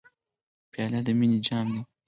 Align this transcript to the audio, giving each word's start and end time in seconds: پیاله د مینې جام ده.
پیاله 0.71 0.99
د 1.05 1.07
مینې 1.19 1.39
جام 1.47 1.67
ده. 1.73 1.81